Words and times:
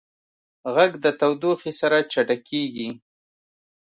غږ 0.75 0.91
د 1.03 1.05
تودوخې 1.19 1.71
سره 1.79 1.97
چټکېږي. 2.11 2.89